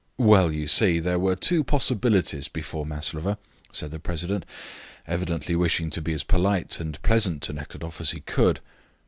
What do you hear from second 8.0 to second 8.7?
as he could.